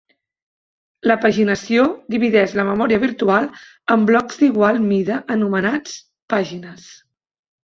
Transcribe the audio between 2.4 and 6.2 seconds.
la memòria virtual en blocs d'igual mida anomenats